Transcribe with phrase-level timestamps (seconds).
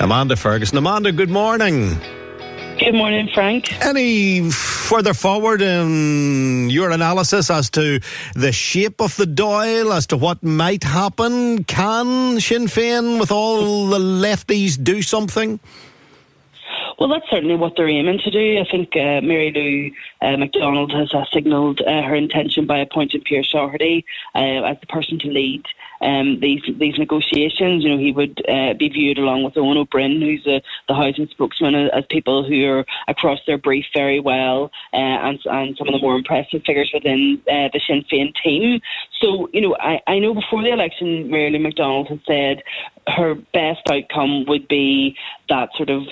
[0.00, 0.76] Amanda Ferguson.
[0.78, 1.98] Amanda, good morning.
[2.78, 3.72] Good morning, Frank.
[3.84, 8.00] Any further forward in your analysis as to
[8.34, 11.64] the shape of the Dáil, as to what might happen?
[11.64, 15.60] Can Sinn Féin, with all the lefties, do something?
[16.98, 18.60] Well, that's certainly what they're aiming to do.
[18.60, 23.22] I think uh, Mary Lou uh, McDonald has uh, signalled uh, her intention by appointing
[23.28, 25.64] Pearse Doherty uh, as the person to lead
[26.04, 27.82] um, these these negotiations.
[27.82, 31.28] You know, he would uh, be viewed along with Ó Broin, who's a, the housing
[31.28, 36.00] spokesman, as people who are across their brief very well, and, and some of the
[36.00, 38.80] more impressive figures within the Sinn Féin team.
[39.20, 42.62] So, you know, I, I know before the election, Mary McDonald had said
[43.06, 45.16] her best outcome would be
[45.48, 46.02] that sort of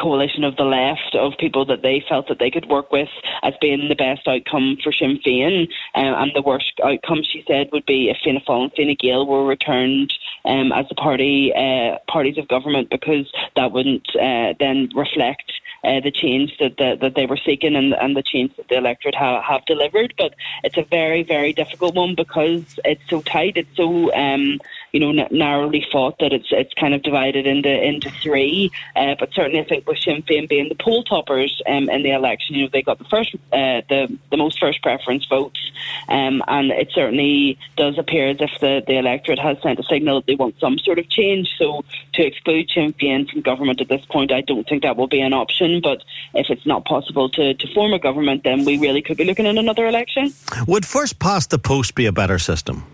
[0.00, 3.08] coalition of the left of people that they felt that they could work with
[3.42, 5.68] as being the best outcome for Sinn Féin.
[5.94, 9.26] Um, and the worst outcome, she said, would be if Fianna Fáil and Fine Gael
[9.26, 10.12] were returned
[10.44, 15.52] um, as the party uh, parties of government because that wouldn't uh, then reflect
[15.84, 18.76] uh, the change that, the, that they were seeking and, and the change that the
[18.76, 20.14] electorate ha- have delivered.
[20.16, 23.56] But it's a very, very difficult one because it's so tight.
[23.56, 24.58] It's so um,
[24.96, 28.70] you know n- narrowly fought that it's it's kind of divided into into three.
[28.94, 32.12] Uh, but certainly, I think with Sinn Féin being the poll toppers um, in the
[32.12, 34.00] election, you know they got the first uh, the
[34.30, 35.60] the most first preference votes,
[36.08, 40.20] um, and it certainly does appear as if the, the electorate has sent a signal
[40.20, 41.48] that they want some sort of change.
[41.58, 45.08] So to exclude Sinn Féin from government at this point, I don't think that will
[45.08, 45.65] be an option.
[45.82, 46.02] But
[46.34, 49.46] if it's not possible to, to form a government, then we really could be looking
[49.46, 50.32] at another election.
[50.66, 52.84] Would first past the post be a better system?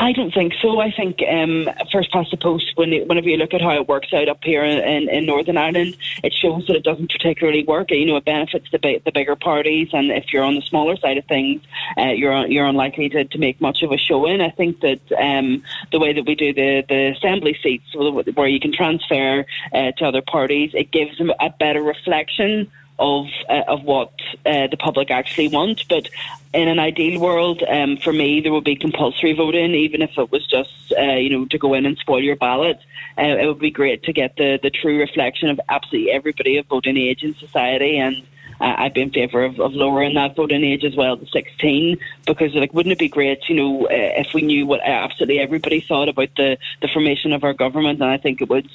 [0.00, 0.78] I don't think so.
[0.78, 3.88] I think um, first past the post, when it, whenever you look at how it
[3.88, 7.90] works out up here in, in Northern Ireland, it shows that it doesn't particularly work.
[7.90, 11.18] You know, it benefits the, the bigger parties, and if you're on the smaller side
[11.18, 11.62] of things,
[11.96, 14.40] uh, you're you're unlikely to, to make much of a showing.
[14.40, 18.60] I think that um, the way that we do the, the assembly seats, where you
[18.60, 23.84] can transfer uh, to other parties, it gives them a better reflection of uh, of
[23.84, 24.12] what
[24.44, 25.84] uh, the public actually want.
[25.88, 26.08] But
[26.52, 30.30] in an ideal world, um, for me, there would be compulsory voting, even if it
[30.32, 32.78] was just uh, you know to go in and spoil your ballot.
[33.16, 36.66] Uh, it would be great to get the the true reflection of absolutely everybody of
[36.66, 38.22] voting age in society and.
[38.60, 41.96] Uh, I'd be in favour of, of lowering that voting age as well to 16
[42.26, 45.80] because, like, wouldn't it be great, you know, uh, if we knew what absolutely everybody
[45.80, 48.00] thought about the, the formation of our government?
[48.00, 48.68] And I think it would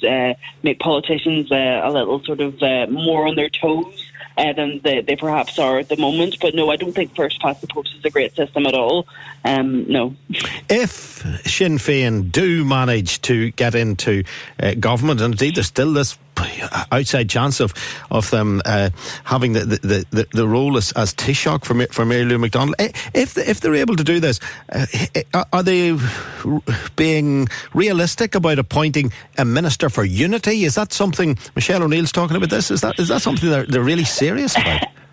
[0.62, 5.58] make politicians a little sort of more on their toes uh, than they, they perhaps
[5.58, 6.36] are at the moment.
[6.40, 9.06] But no, I don't think first past the post is a great system at all.
[9.44, 10.14] Um, no.
[10.68, 14.24] If Sinn Féin do manage to get into
[14.60, 16.18] uh, government, and indeed there's still this
[16.92, 17.74] outside chance of
[18.10, 18.90] of them uh,
[19.24, 21.12] having the, the, the, the, role as, as
[21.64, 22.76] for, for Mary Lou McDonald.
[22.78, 24.40] If, if they're able to do this,
[24.72, 24.86] uh,
[25.52, 25.98] are they
[26.96, 30.64] being realistic about appointing a minister for unity?
[30.64, 32.50] Is that something Michelle O'Neill's talking about?
[32.50, 34.82] This is that is that something they're, they're really serious about?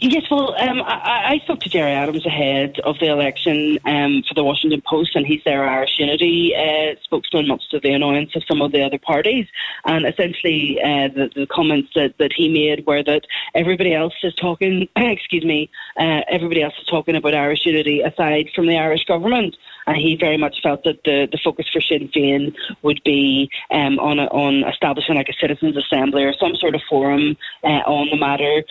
[0.00, 4.34] Yes, well, um, I, I, spoke to Gerry Adams ahead of the election um, for
[4.34, 8.44] the Washington Post, and he's their Irish Unity uh, spokesman, much to the annoyance of
[8.46, 9.46] some of the other parties.
[9.84, 13.22] And essentially, uh, the, the, comments that, that he made were that
[13.56, 15.68] everybody else is talking, excuse me,
[15.98, 19.56] uh, everybody else is talking about Irish Unity aside from the Irish government
[19.88, 23.98] and he very much felt that the, the focus for Sinn Féin would be um,
[23.98, 28.08] on a, on establishing like a citizens' assembly or some sort of forum uh, on
[28.10, 28.62] the matter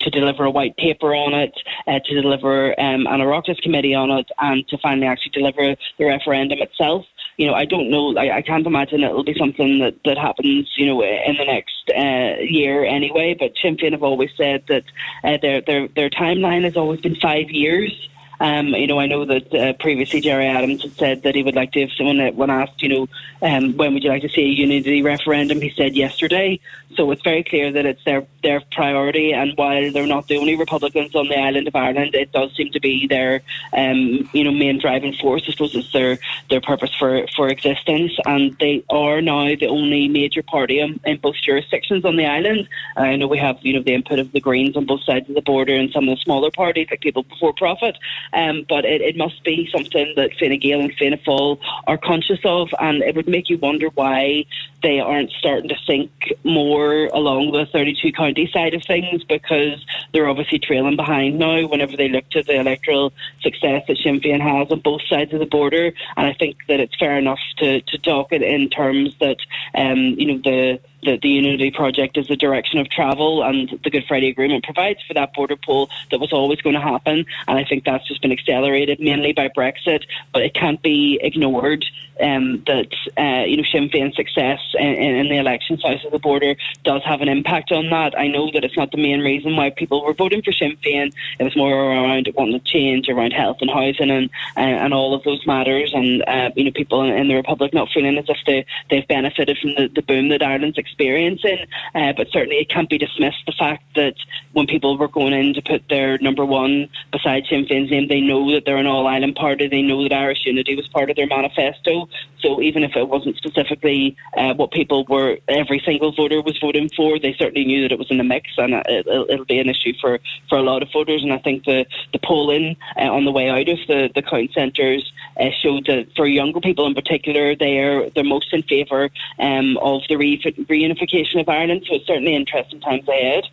[0.00, 1.54] to deliver a white paper on it,
[1.86, 6.04] uh, to deliver um, an Oireachtas committee on it, and to finally actually deliver the
[6.04, 7.06] referendum itself
[7.38, 8.16] you know, I don't know.
[8.16, 11.90] I, I can't imagine it'll be something that, that happens, you know, in the next
[11.94, 13.36] uh, year anyway.
[13.38, 14.84] But Sinn Féin have always said that
[15.22, 18.08] uh, their their their timeline has always been five years
[18.40, 21.54] Um, you know, I know that uh, previously Gerry Adams had said that he would
[21.54, 23.08] like to, if someone when asked, you know,
[23.42, 26.60] um, when would you like to see a unity referendum, he said yesterday.
[26.96, 30.56] So it's very clear that it's their their priority, and while they're not the only
[30.56, 33.42] Republicans on the island of Ireland, it does seem to be their,
[33.72, 35.42] um, you know, main driving force.
[35.46, 36.18] I suppose it's their
[36.48, 41.18] their purpose for for existence, and they are now the only major party in, in
[41.18, 42.68] both jurisdictions on the island.
[42.96, 45.34] I know we have, you know, the input of the Greens on both sides of
[45.34, 47.98] the border and some of the smaller parties like People Before Profit,
[48.32, 52.40] um, but it, it must be something that Fine Gael and Fianna Fáil are conscious
[52.44, 54.44] of, and it would make you wonder why
[54.82, 56.10] they aren't starting to think
[56.44, 59.84] more along the 32 county side of things because
[60.16, 64.40] they're obviously trailing behind now whenever they look to the electoral success that Sinn Féin
[64.40, 65.92] has on both sides of the border.
[66.16, 69.36] And I think that it's fair enough to, to talk it in terms that,
[69.74, 73.90] um, you know, the the, the Unity Project is the direction of travel, and the
[73.90, 77.24] Good Friday Agreement provides for that border poll that was always going to happen.
[77.46, 81.84] And I think that's just been accelerated mainly by Brexit, but it can't be ignored
[82.20, 86.18] um, that uh, you know Sinn Féin's success in, in, the election south of the
[86.18, 88.18] border does have an impact on that.
[88.18, 91.12] I know that it's not the main reason why people were voting for Sinn Féin.
[91.38, 95.14] It was more around wanting to change around health and housing and uh, and all
[95.14, 95.92] of those matters.
[95.94, 99.06] And uh, you know people in, in, the Republic not feeling as if they they've
[99.08, 101.66] benefited from the, the boom that Ireland's experiencing.
[101.94, 104.14] Uh, but certainly it can't be dismissed the fact that
[104.52, 108.20] when people were going in to put their number one beside Sinn Féin's name, they
[108.20, 109.68] know that they're an all Ireland party.
[109.68, 112.08] They know that Irish unity was part of their manifesto.
[112.40, 116.88] So even if it wasn't specifically uh, what people were, every single voter was voting
[116.96, 119.68] for, they certainly knew that it was in the mix, and it, will be an
[119.68, 120.18] issue for,
[120.48, 121.22] for a lot of voters.
[121.22, 124.52] And I think the the polling uh, on the way out of the the count
[124.52, 129.76] centres uh, showed that for younger people in particular, they're they're most in favour um,
[129.78, 131.84] of the re- reunification of Ireland.
[131.88, 133.44] So it's certainly interesting times ahead.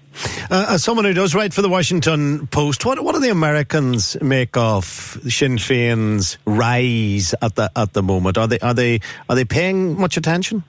[0.50, 4.22] Uh, as someone who does write for the Washington Post, what what do the Americans
[4.22, 8.38] make of Sinn Féin's rise at the at the moment?
[8.38, 9.00] Are they are they
[9.30, 10.64] are they paying much attention?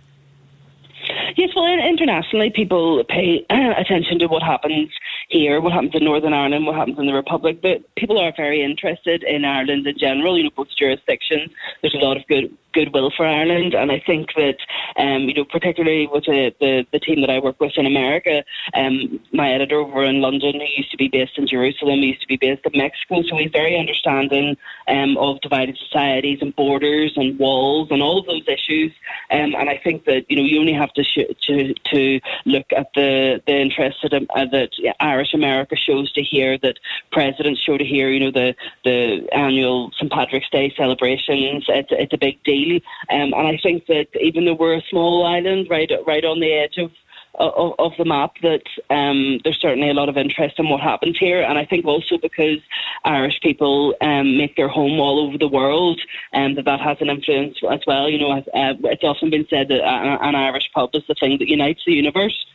[1.36, 4.90] Yes, well, internationally, people pay attention to what happens
[5.28, 7.60] here, what happens in Northern Ireland, what happens in the Republic.
[7.62, 10.36] But people are very interested in Ireland in general.
[10.36, 11.50] You know, both jurisdictions.
[11.80, 13.72] There's a lot of good goodwill for Ireland.
[13.72, 14.58] And I think that,
[14.96, 18.44] um, you know, particularly with the, the, the, team that I work with in America,
[18.74, 22.26] um, my editor over in London, who used to be based in Jerusalem, used to
[22.26, 24.56] be based in Mexico, so he's very understanding
[24.88, 28.92] um, of divided societies and borders and walls and all of those issues.
[29.30, 32.66] Um, and I think that, you know, you only have to sh- to, to look
[32.76, 34.70] at the, the interest that, uh, that
[35.00, 36.78] Irish America shows to hear, that
[37.12, 38.54] presidents show to hear, you know, the,
[38.84, 40.10] the annual St.
[40.10, 41.66] Patrick's Day celebrations.
[41.68, 42.82] It's, it's a big deal really.
[43.10, 46.52] Um, and I think that even though we're a small island, right, right on the
[46.52, 46.90] edge of
[47.36, 51.18] of, of the map that um, there's certainly a lot of interest in what happens
[51.18, 51.42] here.
[51.42, 52.58] And I think also because
[53.04, 56.00] Irish people um, make their home all over the world,
[56.32, 58.08] and um, that that has an influence as well.
[58.08, 58.42] You know, uh,
[58.84, 62.46] it's often been said that an Irish pub is the thing that unites the universe.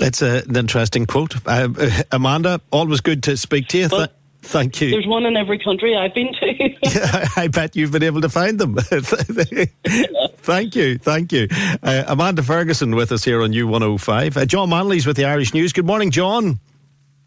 [0.00, 1.36] It's a, an interesting quote.
[1.46, 1.68] Uh,
[2.10, 3.88] Amanda, always good to speak to you.
[3.92, 4.08] Well,
[4.42, 4.90] Thank you.
[4.90, 6.68] There's one in every country I've been to.
[6.82, 8.74] yeah, I bet you've been able to find them.
[10.38, 11.46] thank you, thank you.
[11.82, 14.36] Uh, Amanda Ferguson with us here on U105.
[14.36, 15.72] Uh, John Manley's with the Irish News.
[15.72, 16.58] Good morning, John.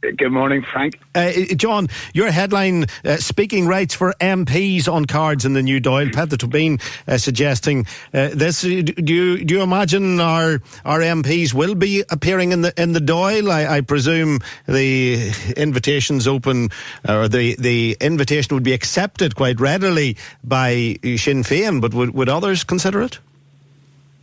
[0.02, 1.00] Good morning, Frank.
[1.16, 6.12] Uh, John, your headline uh, speaking rights for MPs on cards in the new Dáil.
[6.12, 8.62] Peadar Tóibín uh, suggesting uh, this.
[8.62, 13.00] Do you do you imagine our our MPs will be appearing in the in the
[13.00, 13.50] Dáil?
[13.50, 16.70] I, I presume the invitations open
[17.08, 22.30] or the the invitation would be accepted quite readily by Sinn Féin, but would would
[22.30, 23.20] others consider it?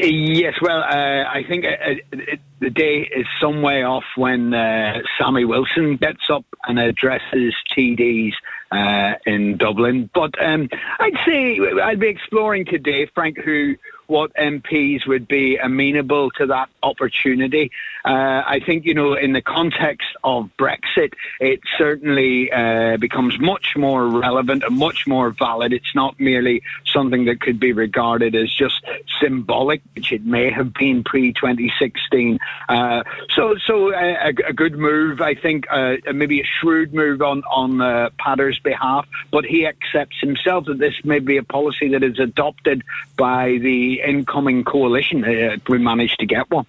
[0.03, 1.69] Yes, well, uh, I think uh,
[2.11, 7.55] it, the day is some way off when uh, Sammy Wilson gets up and addresses
[7.71, 8.33] TDs
[8.73, 10.11] uh, in Dublin.
[10.13, 10.69] But um,
[10.99, 16.69] I'd say I'd be exploring today, Frank, who what MPs would be amenable to that
[16.83, 17.71] opportunity.
[18.05, 23.75] Uh, I think, you know, in the context of Brexit, it certainly uh, becomes much
[23.77, 25.73] more relevant and much more valid.
[25.73, 28.85] It's not merely something that could be regarded as just
[29.21, 32.39] symbolic, which it may have been pre 2016.
[32.69, 37.23] Uh, so, so uh, a, a, good move, I think, uh, maybe a shrewd move
[37.23, 41.89] on on uh, Peadar's behalf, but he accepts himself that this may be a policy
[41.91, 42.83] that is adopted
[43.17, 45.25] by the incoming coalition,
[45.69, 46.67] we managed to get one.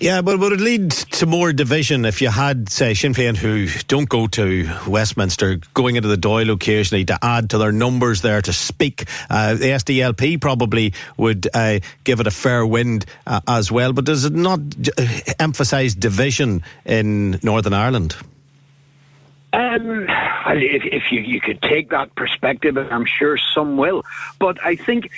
[0.00, 3.68] Yeah, but would it lead to more division if you had, say, Sinn Féin who
[3.86, 8.42] don't go to Westminster going into the Dáil occasionally to add to their numbers there
[8.42, 9.04] to speak?
[9.30, 14.04] Uh, the SDLP probably would uh, give it a fair wind uh, as well, but
[14.04, 14.60] does it not
[15.38, 18.16] emphasise division in Northern Ireland?
[19.52, 20.06] Um,
[20.48, 24.04] if, if you, you could take that perspective, and I'm sure some will.
[24.38, 25.10] But I think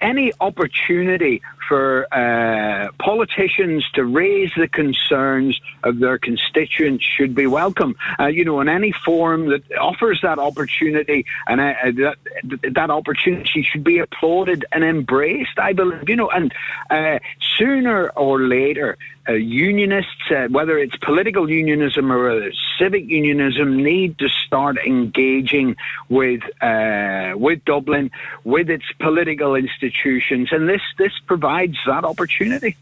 [0.00, 7.94] any opportunity for uh, politicians to raise the concerns of their constituents should be welcome.
[8.18, 13.62] Uh, you know, in any forum that offers that opportunity, and uh, that, that opportunity
[13.62, 15.58] should be applauded and embraced.
[15.58, 16.52] I believe, you know, and
[16.90, 17.20] uh,
[17.56, 18.98] sooner or later,
[19.30, 25.76] uh, unionists, uh, whether it's political unionism or civic unionism, need to start engaging
[26.08, 28.10] with uh, with Dublin,
[28.44, 32.76] with its political institutions, and this this provides that opportunity.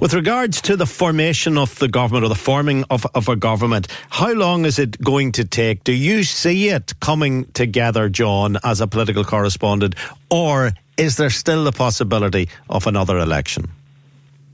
[0.00, 3.86] With regards to the formation of the government or the forming of, of a government,
[4.10, 5.84] how long is it going to take?
[5.84, 9.94] Do you see it coming together, John, as a political correspondent,
[10.30, 13.70] or is there still the possibility of another election?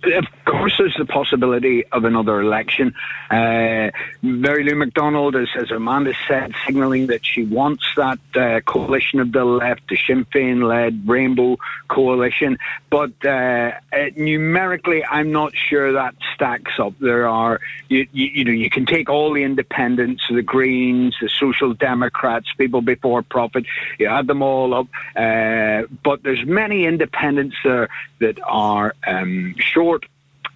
[0.05, 2.95] Of course, there's the possibility of another election.
[3.31, 3.91] Uh,
[4.21, 9.33] Mary Lou McDonald, as, as Amanda said, signalling that she wants that uh, coalition of
[9.33, 12.59] the left, the Sinn Féin led Rainbow Coalition.
[12.91, 16.95] But uh, uh, numerically, I'm not sure that stacks up.
[16.99, 21.29] There are, you, you, you, know, you can take all the independents, the Greens, the
[21.29, 23.67] Social Democrats, people before profit,
[23.99, 24.87] you add them all up.
[25.17, 27.89] Uh, but there's many independents there
[28.21, 29.92] that are um, short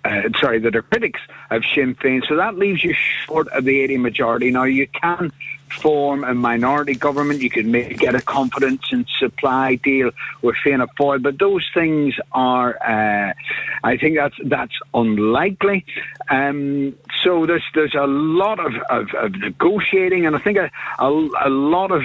[0.07, 1.21] uh, sorry, that are critics
[1.51, 2.27] of Sinn Féin.
[2.29, 4.51] So that leaves you short of the 80 majority.
[4.51, 5.33] Now, you can
[5.69, 7.41] form a minority government.
[7.41, 10.11] You can make, get a confidence and supply deal
[10.43, 13.35] with Fianna Fáil, but those things are, uh,
[13.83, 15.85] I think that's that's unlikely.
[16.31, 21.09] Um, so there's there's a lot of, of, of negotiating, and I think a, a,
[21.09, 22.03] a lot of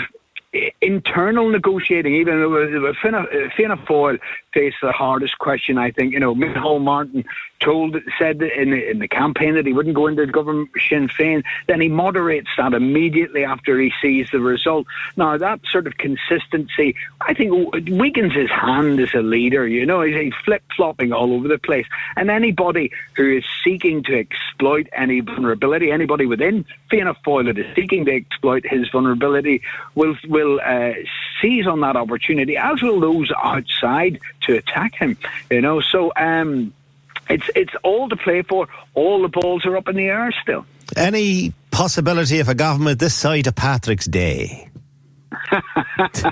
[0.81, 4.19] internal negotiating, even though Fianna, Fianna Fáil
[4.53, 6.13] faced the hardest question, I think.
[6.13, 7.23] You know, Micheál Martin
[7.63, 11.43] told, said in the, in the campaign that he wouldn't go into government Sinn Féin.
[11.67, 14.87] Then he moderates that immediately after he sees the result.
[15.15, 19.67] Now, that sort of consistency, I think, weakens his hand as a leader.
[19.67, 21.85] You know, he's flip flopping all over the place.
[22.15, 27.75] And anybody who is seeking to exploit any vulnerability, anybody within Fianna Fáil that is
[27.75, 29.61] seeking to exploit his vulnerability,
[29.95, 30.93] will will uh,
[31.41, 35.17] seize on that opportunity, as will those outside to attack him.
[35.49, 36.73] You know, so um,
[37.31, 38.67] it's it's all to play for.
[38.93, 40.65] All the balls are up in the air still.
[40.95, 44.67] Any possibility of a government this side of Patrick's Day?
[45.51, 46.31] yeah,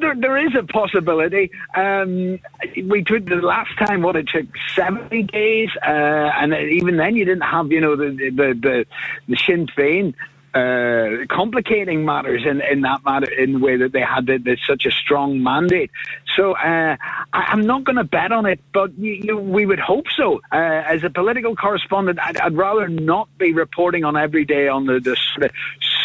[0.00, 1.50] there, there is a possibility.
[1.74, 2.38] Um,
[2.84, 7.24] we took the last time what it took seventy days, uh, and even then you
[7.24, 8.86] didn't have you know the the the,
[9.28, 10.14] the Sinn Féin
[10.54, 14.56] uh, complicating matters in, in that matter in the way that they had the, the,
[14.66, 15.90] such a strong mandate.
[16.36, 16.96] So uh,
[17.32, 20.40] I, am not going to bet on it, but you, you, we would hope so.
[20.52, 24.86] Uh, as a political correspondent, I'd, I'd, rather not be reporting on every day on
[24.86, 25.50] the, the sort of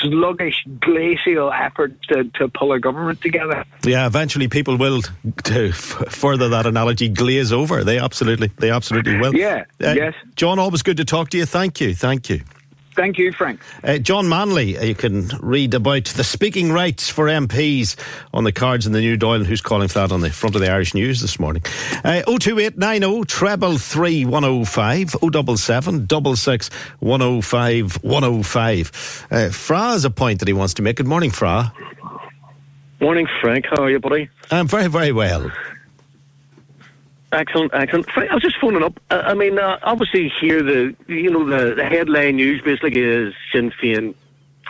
[0.02, 3.66] sluggish, glacial effort to, to pull a government together.
[3.86, 5.02] Yeah, eventually people will,
[5.44, 7.84] to further that analogy, glaze over.
[7.84, 9.36] They absolutely, they absolutely will.
[9.36, 10.14] Yeah, uh, yes.
[10.36, 11.46] John, always good to talk to you.
[11.46, 12.42] Thank you, thank you.
[12.96, 13.60] Thank you, Frank.
[13.84, 17.96] Uh, John Manley, uh, you can read about the speaking rights for MPs
[18.34, 20.62] on the cards in the new Dáil, who's calling for that on the front of
[20.62, 21.64] the Irish News this morning.
[22.04, 25.10] Uh, 02890 treble 3105
[25.60, 26.70] 077 66
[27.00, 29.28] 105 105.
[29.32, 30.98] Uh, Fra has a point that he wants to make.
[30.98, 31.74] Good morning, Fra.
[33.00, 33.66] Morning, Frank.
[33.70, 34.30] How are you, buddy?
[34.50, 35.52] I'm very, very well.
[37.34, 38.08] Excellent, excellent.
[38.16, 39.00] I was just phoning up.
[39.10, 43.72] I mean, uh, obviously here the you know the, the headline news basically is Sinn
[43.72, 44.14] Féin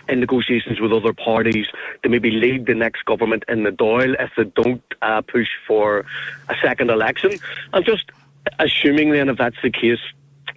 [0.08, 1.68] in negotiations with other parties
[2.04, 6.06] to maybe lead the next government in the Dáil if they don't uh, push for
[6.48, 7.34] a second election.
[7.74, 8.12] I'm just
[8.60, 10.00] assuming then if that's the case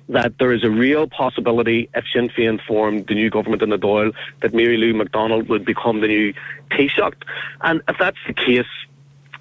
[0.09, 3.79] that there is a real possibility if Sinn Féin formed the new government in the
[3.79, 6.35] Dáil that Mary Lou McDonald would become the new
[6.71, 7.15] Taoiseach.
[7.63, 8.67] And if that's the case,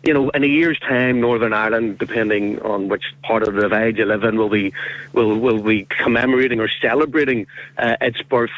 [0.06, 3.98] you know, in a year's time, Northern Ireland, depending on which part of the divide
[3.98, 4.72] you live in, will be
[5.14, 7.48] will will be commemorating or celebrating
[7.78, 8.52] uh, its birth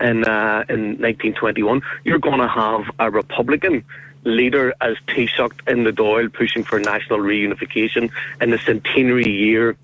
[0.00, 1.80] in uh, in 1921.
[2.04, 3.82] You're going to have a Republican
[4.24, 8.10] leader as Taoiseach in the Dáil, pushing for national reunification
[8.40, 9.76] in the centenary year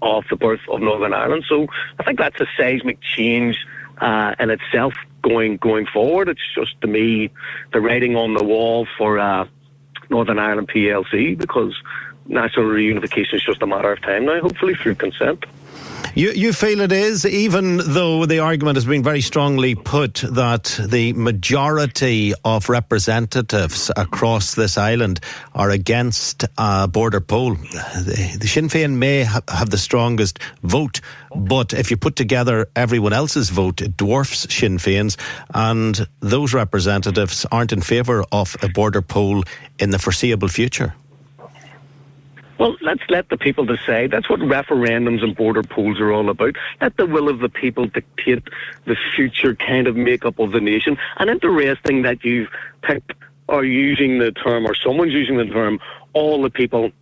[0.00, 1.44] of the birth of Northern Ireland.
[1.48, 1.66] So
[1.98, 3.58] I think that's a seismic change
[3.98, 6.30] uh, in itself going going forward.
[6.30, 7.30] It's just to me
[7.74, 9.18] the writing on the wall for.
[9.18, 9.46] Uh,
[10.10, 11.74] Northern Ireland PLC because
[12.26, 15.44] national reunification is just a matter of time now, hopefully through consent.
[16.14, 20.76] You, you feel it is, even though the argument has been very strongly put that
[20.84, 25.20] the majority of representatives across this island
[25.54, 27.54] are against a border poll.
[27.54, 31.00] The, the Sinn Féin may ha- have the strongest vote,
[31.34, 35.16] but if you put together everyone else's vote, it dwarfs Sinn Féin's,
[35.54, 39.44] and those representatives aren't in favour of a border poll
[39.78, 40.92] in the foreseeable future.
[42.60, 44.10] Well, let's let the people decide.
[44.10, 46.56] That's what referendums and border polls are all about.
[46.82, 48.46] Let the will of the people dictate
[48.84, 50.98] the future kind of makeup of the nation.
[51.16, 52.50] And interesting that you've
[52.82, 53.14] picked
[53.48, 55.80] or using the term, or someone's using the term,
[56.12, 56.92] all the people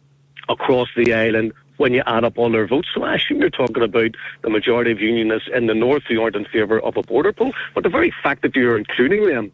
[0.48, 2.88] across the island when you add up all their votes.
[2.94, 4.12] So I assume you're talking about
[4.42, 7.52] the majority of unionists in the north who aren't in favour of a border poll.
[7.74, 9.50] But the very fact that you're including them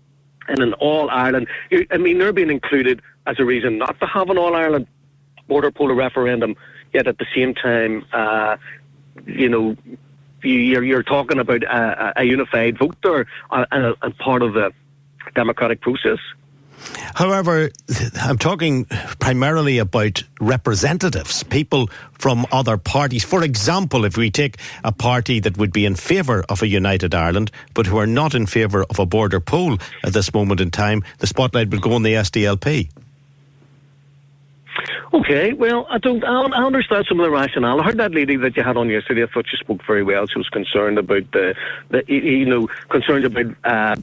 [0.50, 1.48] in an all Ireland,
[1.90, 4.86] I mean, they're being included as a reason not to have an all Ireland
[5.48, 6.56] border poll referendum,
[6.92, 8.56] yet at the same time, uh,
[9.26, 9.76] you know,
[10.42, 14.72] you're, you're talking about a, a unified vote there uh, and part of the
[15.34, 16.18] democratic process.
[17.14, 17.70] However,
[18.20, 18.86] I'm talking
[19.20, 23.24] primarily about representatives, people from other parties.
[23.24, 27.14] For example, if we take a party that would be in favour of a united
[27.14, 30.70] Ireland, but who are not in favour of a border poll at this moment in
[30.70, 32.90] time, the spotlight would go on the SDLP.
[35.12, 36.24] Okay, well, I don't.
[36.24, 37.80] I I understand some of the rationale.
[37.80, 39.22] I heard that lady that you had on yesterday.
[39.22, 40.26] I thought she spoke very well.
[40.26, 41.54] She was concerned about the,
[41.90, 43.96] the you know, concerned about uh,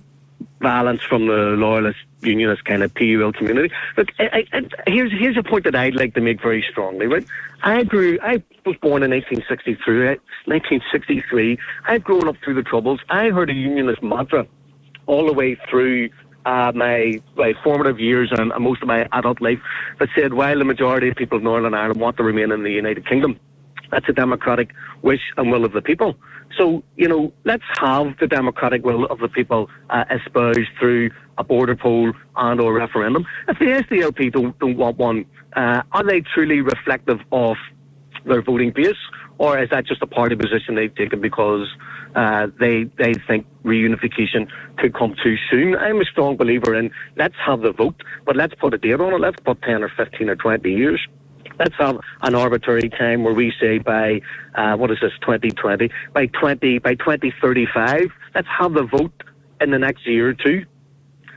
[0.61, 3.73] violence from the loyalist unionist kind of PUL community.
[3.97, 7.07] Look, I, I, here's here's a point that I'd like to make very strongly.
[7.07, 7.25] Right,
[7.63, 8.17] I grew.
[8.21, 10.19] I was born in 1963.
[10.45, 11.57] 1963.
[11.87, 13.01] I've grown up through the Troubles.
[13.09, 14.47] I heard a unionist mantra
[15.07, 16.09] all the way through
[16.45, 19.60] uh, my, my formative years and, most of my adult life
[20.00, 22.71] that said while the majority of people of Northern Ireland want to remain in the
[22.71, 23.39] United Kingdom,
[23.91, 24.71] that's a democratic
[25.01, 26.15] wish and will of the people.
[26.57, 31.43] So, you know, let's have the democratic will of the people uh, espoused through a
[31.43, 33.25] border poll and or referendum.
[33.48, 37.55] If the SDLP don't, don't want one, uh, are they truly reflective of
[38.25, 38.95] their voting base?
[39.38, 41.67] Or is that just a party position they've taken because
[42.15, 45.75] uh, they they think reunification could come too soon.
[45.75, 49.13] I'm a strong believer in let's have the vote, but let's put a date on
[49.13, 49.19] it.
[49.19, 51.05] Let's put 10 or 15 or 20 years.
[51.59, 54.21] Let's have an arbitrary time where we say by
[54.55, 58.11] uh, what is this 2020 by 20 by 2035.
[58.33, 59.13] Let's have the vote
[59.59, 60.65] in the next year or two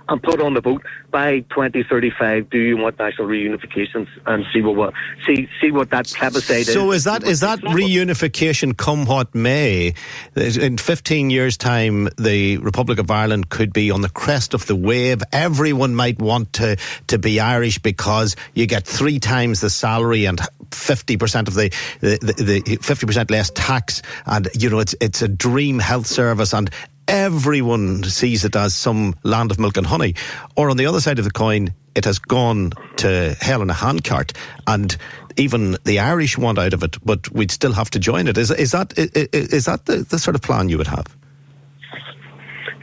[0.08, 2.50] and put on the vote by 2035.
[2.50, 4.94] Do you want national reunification and see what, what
[5.26, 6.72] see see what that plebiscite is?
[6.72, 9.94] So is that is that reunification come what may?
[10.36, 14.76] In 15 years' time, the Republic of Ireland could be on the crest of the
[14.76, 15.22] wave.
[15.32, 16.76] Everyone might want to
[17.08, 20.40] to be Irish because you get three times the salary and
[20.70, 25.28] 50% of the, the, the, the 50% less tax and you know it's it's a
[25.28, 26.70] dream health service and
[27.08, 30.14] everyone sees it as some land of milk and honey.
[30.56, 33.74] Or on the other side of the coin, it has gone to hell in a
[33.74, 34.32] handcart,
[34.66, 34.96] and
[35.36, 38.38] even the Irish want out of it, but we'd still have to join it.
[38.38, 41.06] Is, is that is that the, the sort of plan you would have?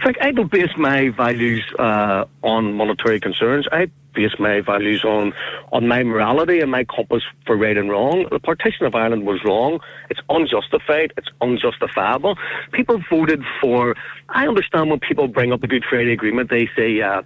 [0.02, 3.68] Frank, I don't base my values uh, on monetary concerns.
[3.72, 5.34] I base my values on
[5.72, 8.28] on my morality and my compass for right and wrong.
[8.32, 9.80] The partition of Ireland was wrong.
[10.10, 11.14] It's unjustified.
[11.18, 12.38] It's unjustifiable.
[12.72, 13.96] People voted for.
[14.30, 17.02] I understand when people bring up the Good Friday Agreement, they say.
[17.02, 17.24] Uh,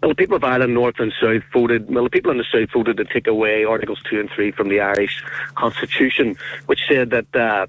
[0.00, 1.88] well, the people of Ireland, North and South, voted.
[1.88, 4.68] Well, the people in the South voted to take away Articles two and three from
[4.68, 5.22] the Irish
[5.54, 7.66] Constitution, which said that uh,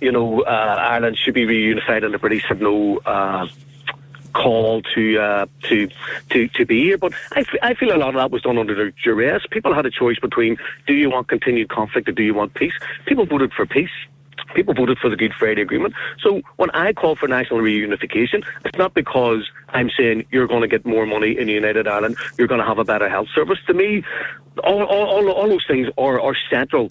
[0.00, 3.46] you know uh, Ireland should be reunified, and the British had no uh,
[4.32, 5.88] call to uh, to
[6.30, 6.98] to to be here.
[6.98, 9.42] But I, f- I feel a lot of that was done under duress.
[9.50, 12.74] People had a choice between do you want continued conflict or do you want peace.
[13.06, 13.90] People voted for peace.
[14.54, 15.94] People voted for the Good Friday Agreement.
[16.20, 20.68] So when I call for national reunification, it's not because I'm saying you're going to
[20.68, 23.58] get more money in United Ireland, you're going to have a better health service.
[23.66, 24.02] To me,
[24.64, 26.90] all, all, all, all those things are, are central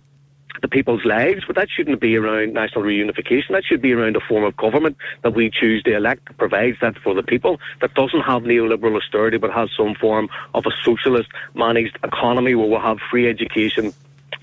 [0.62, 3.50] the people's lives, but that shouldn't be around national reunification.
[3.50, 6.78] That should be around a form of government that we choose to elect that provides
[6.82, 10.72] that for the people, that doesn't have neoliberal austerity, but has some form of a
[10.84, 13.94] socialist managed economy where we'll have free education,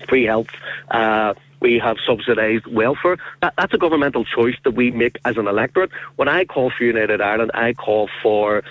[0.07, 0.47] free health,
[0.91, 3.17] uh, we have subsidised welfare.
[3.41, 5.91] That, that's a governmental choice that we make as an electorate.
[6.15, 8.63] When I call for United Ireland, I call for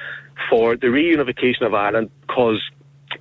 [0.51, 2.63] for the reunification of Ireland because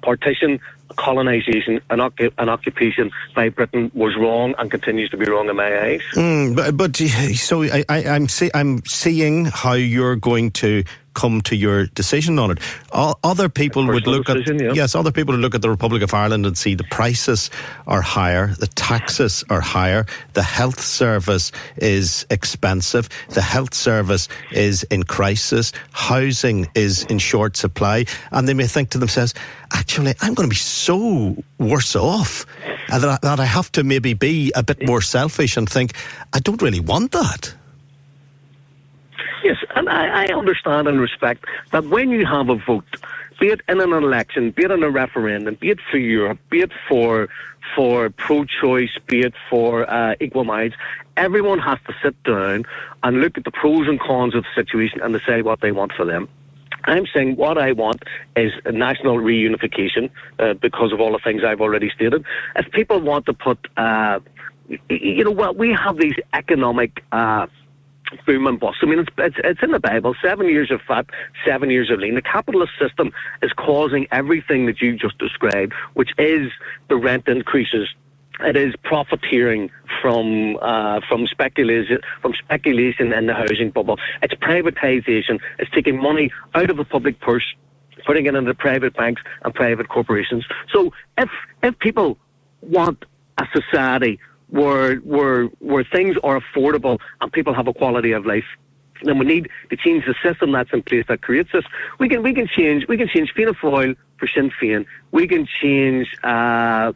[0.01, 0.59] partition
[0.95, 2.01] colonisation and,
[2.37, 6.01] an occupation by Britain was wrong and continues to be wrong in my eyes.
[6.13, 6.95] Mm, but, but
[7.35, 10.83] so I, am see, I'm seeing how you're going to
[11.15, 12.59] come to your decision on it.
[12.91, 14.73] other people would look decision, at yeah.
[14.73, 17.49] yes, other people would look at the Republic of Ireland and see the prices
[17.87, 24.83] are higher, the taxes are higher, the health service is expensive, the health service is
[24.83, 29.33] in crisis, housing is in short supply, and they may think to themselves,
[29.73, 32.45] actually, I'm going to be so worse off
[32.89, 35.93] and that, that I have to maybe be a bit more selfish and think,
[36.33, 37.53] I don't really want that.
[39.43, 42.85] Yes, and I, I understand and respect that when you have a vote,
[43.39, 46.61] be it in an election, be it in a referendum, be it for Europe, be
[46.61, 47.27] it for
[47.75, 50.75] for pro-choice, be it for uh, equal minds,
[51.17, 52.63] everyone has to sit down
[53.03, 55.91] and look at the pros and cons of the situation and decide what they want
[55.91, 56.29] for them.
[56.85, 58.03] I'm saying what I want
[58.35, 62.23] is national reunification uh, because of all the things I've already stated.
[62.55, 64.19] If people want to put, uh,
[64.89, 67.03] you know, well, we have these economic.
[67.11, 67.47] Uh,
[68.25, 68.77] boom and bust.
[68.81, 70.15] I mean, it's, it's, it's in the Bible.
[70.21, 71.05] Seven years of fat,
[71.45, 72.15] seven years of lean.
[72.15, 76.51] The capitalist system is causing everything that you just described, which is
[76.89, 77.89] the rent increases,
[78.41, 83.97] it is profiteering from uh, from speculation from speculation in the housing bubble.
[84.21, 85.39] It's privatisation.
[85.57, 87.45] It's taking money out of the public purse,
[88.05, 90.45] putting it into private banks and private corporations.
[90.73, 91.29] So if
[91.63, 92.17] if people
[92.61, 93.05] want
[93.37, 94.19] a society
[94.55, 98.49] where where where things are affordable and people have a quality of life,
[99.03, 101.65] then we need to change the system that's in place that creates this.
[101.99, 104.85] We can we can change we can change Fianna Fáil for Sinn Féin.
[105.11, 106.93] We can change uh,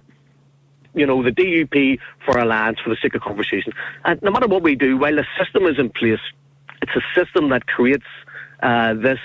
[0.96, 3.74] you know, the DUP for Alliance for the sake of conversation.
[4.06, 6.20] And no matter what we do, while the system is in place,
[6.82, 8.06] it's a system that creates
[8.62, 9.20] uh, this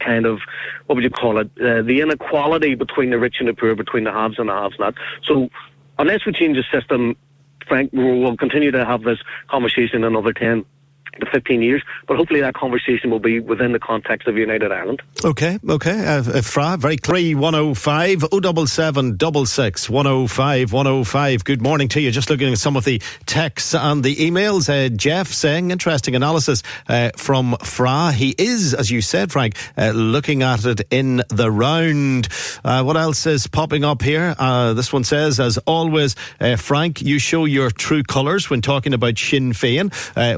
[0.00, 0.40] kind of
[0.86, 1.50] what would you call it?
[1.60, 4.78] Uh, the inequality between the rich and the poor, between the haves and the haves
[4.78, 4.94] not.
[5.22, 5.48] So
[5.98, 7.16] unless we change the system,
[7.66, 10.64] Frank, we'll continue to have this conversation another ten
[11.20, 11.82] to 15 years.
[12.06, 15.02] But hopefully that conversation will be within the context of United Ireland.
[15.24, 16.06] Okay, okay.
[16.06, 17.36] Uh, uh Fra, very clear.
[17.36, 18.24] 105
[18.68, 21.44] 077 66 105 105.
[21.44, 22.10] Good morning to you.
[22.10, 24.68] Just looking at some of the texts and the emails.
[24.68, 28.12] Uh, Jeff saying, interesting analysis uh, from Fra.
[28.12, 32.28] He is, as you said, Frank, uh, looking at it in the round.
[32.64, 34.34] Uh, what else is popping up here?
[34.74, 36.14] this one says, as always,
[36.56, 39.92] Frank, you show your true colours when talking about Sinn Féin.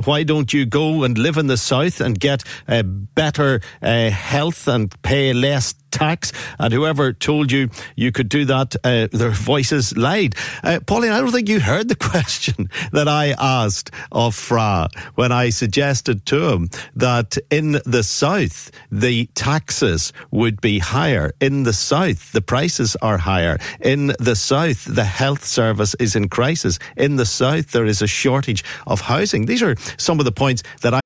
[0.06, 4.68] why don't you go and live in the south and get uh, better uh, health
[4.68, 6.32] and pay less tax.
[6.59, 10.35] And whoever told you you could do that, uh, their voices lied.
[10.62, 15.32] Uh, Pauline, I don't think you heard the question that I asked of Fra when
[15.32, 21.32] I suggested to him that in the south, the taxes would be higher.
[21.40, 23.59] In the south, the prices are higher.
[23.80, 26.78] In the south, the health service is in crisis.
[26.96, 29.46] In the south, there is a shortage of housing.
[29.46, 31.05] These are some of the points that I.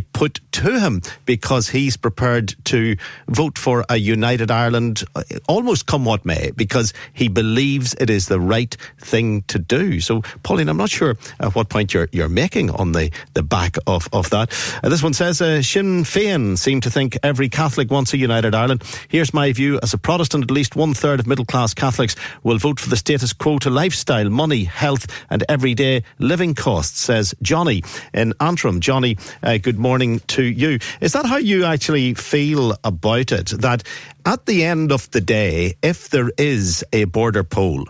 [0.00, 2.96] Put to him because he's prepared to
[3.28, 8.26] vote for a united Ireland, uh, almost come what may, because he believes it is
[8.26, 10.00] the right thing to do.
[10.00, 13.76] So, Pauline, I'm not sure at what point you're you're making on the, the back
[13.86, 14.52] of, of that.
[14.82, 18.54] Uh, this one says uh, Sinn Féin seem to think every Catholic wants a united
[18.54, 18.82] Ireland.
[19.08, 19.80] Here's my view.
[19.82, 22.96] As a Protestant, at least one third of middle class Catholics will vote for the
[22.96, 28.80] status quo to lifestyle, money, health, and everyday living costs, says Johnny in Antrim.
[28.80, 30.78] Johnny, uh, good morning to you.
[31.02, 33.48] Is that how you actually feel about it?
[33.60, 33.82] That
[34.24, 37.84] at the end of the day, if there is a border poll,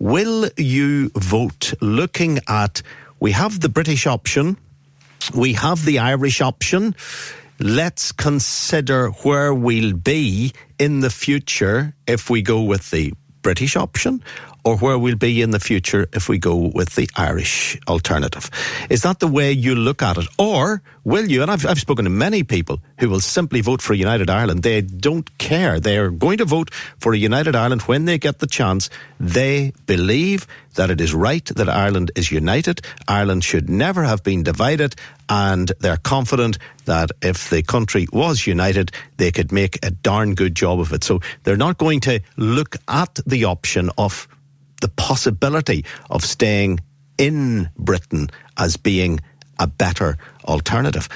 [0.00, 2.82] will you vote looking at
[3.20, 4.56] we have the British option,
[5.32, 6.96] we have the Irish option.
[7.60, 14.22] Let's consider where we'll be in the future if we go with the British option
[14.68, 18.50] or where we'll be in the future if we go with the Irish alternative.
[18.90, 20.26] Is that the way you look at it?
[20.38, 23.94] Or will you, and I've, I've spoken to many people who will simply vote for
[23.94, 24.62] United Ireland.
[24.62, 25.80] They don't care.
[25.80, 28.90] They are going to vote for a United Ireland when they get the chance.
[29.18, 32.82] They believe that it is right that Ireland is united.
[33.08, 34.96] Ireland should never have been divided.
[35.30, 40.54] And they're confident that if the country was united, they could make a darn good
[40.54, 41.04] job of it.
[41.04, 44.28] So they're not going to look at the option of
[44.80, 46.80] the possibility of staying
[47.18, 49.20] in Britain as being
[49.58, 51.08] a better alternative.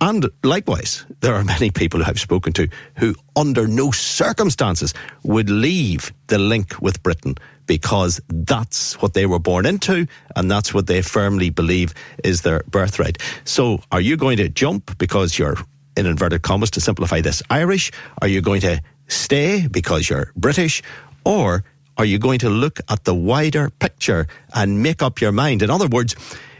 [0.00, 4.92] And likewise, there are many people I've spoken to who, under no circumstances,
[5.22, 10.74] would leave the link with Britain because that's what they were born into and that's
[10.74, 13.18] what they firmly believe is their birthright.
[13.44, 15.56] So, are you going to jump because you're,
[15.96, 17.90] in inverted commas, to simplify this, Irish?
[18.20, 20.82] Are you going to stay because you're British?
[21.24, 21.64] Or
[21.96, 25.62] are you going to look at the wider picture and make up your mind?
[25.62, 26.14] In other words,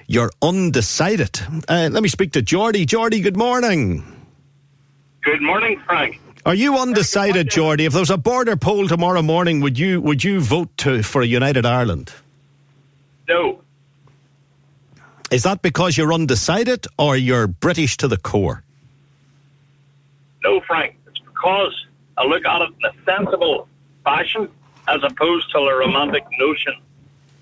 [0.07, 1.41] you're undecided.
[1.69, 2.87] Uh, let me speak to Geordie.
[2.87, 4.05] Geordie, good morning.
[5.23, 6.21] Good morning, Frank.
[6.47, 7.87] Are you undecided, Geordie?
[7.87, 11.21] If there was a border poll tomorrow morning, would you would you vote to, for
[11.21, 12.13] a united Ireland?
[13.29, 13.61] No.
[15.33, 18.63] Is that because you're undecided or you're British to the core?
[20.45, 20.95] No, Frank.
[21.09, 21.75] It's because
[22.17, 23.67] I look at it in a sensible
[24.05, 24.49] fashion
[24.89, 26.75] as opposed to a romantic notion.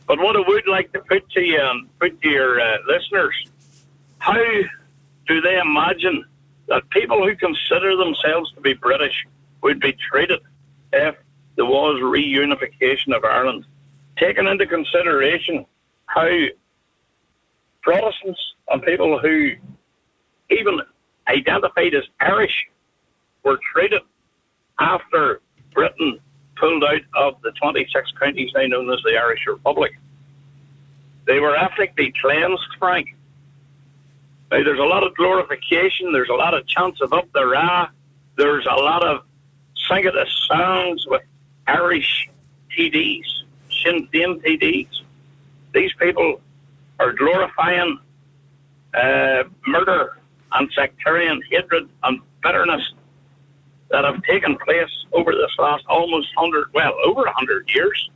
[0.06, 3.34] But what I would like to put to you and put to your uh, listeners,
[4.18, 4.34] how
[5.26, 6.24] do they imagine
[6.68, 9.14] that people who consider themselves to be British
[9.62, 10.40] would be treated
[10.92, 11.16] if
[11.56, 13.64] there was reunification of Ireland?
[14.18, 15.66] Taking into consideration
[16.06, 16.28] how
[17.82, 19.52] Protestants and people who
[20.50, 20.80] even
[21.28, 22.66] identified as Irish
[23.42, 24.02] were treated
[24.78, 25.40] after
[25.72, 26.18] Britain
[26.64, 29.92] pulled out of the 26 counties now known as the Irish Republic.
[31.26, 33.14] They were ethnically cleansed, Frank.
[34.50, 37.88] Now, there's a lot of glorification, there's a lot of chants of up the Ra,
[38.36, 39.24] there's a lot of
[39.88, 41.22] singing the songs with
[41.66, 42.30] Irish
[42.70, 43.26] TDs,
[43.82, 45.02] Sinn Féin TDs.
[45.74, 46.40] These people
[46.98, 47.98] are glorifying
[48.94, 50.18] uh, murder
[50.52, 52.92] and sectarian hatred and bitterness
[53.94, 58.10] that have taken place over this last almost hundred, well, over a hundred years.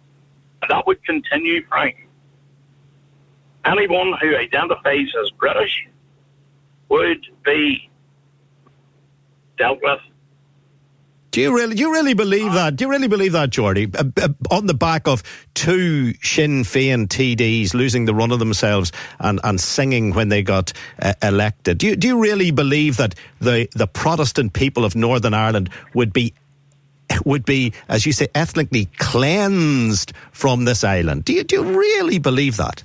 [0.60, 2.08] And that would continue, Frank.
[3.64, 5.86] Anyone who identifies as British
[6.88, 7.88] would be
[9.56, 10.00] dealt with
[11.30, 12.76] do you really, do you really believe that?
[12.76, 13.90] Do you really believe that, Geordie?
[13.94, 15.22] Uh, uh, on the back of
[15.54, 20.72] two Sinn Féin TDs losing the run of themselves and, and singing when they got
[21.00, 25.34] uh, elected, do you, do you really believe that the, the Protestant people of Northern
[25.34, 26.34] Ireland would be
[27.24, 31.24] would be, as you say, ethnically cleansed from this island?
[31.24, 32.82] Do you, do you really believe that?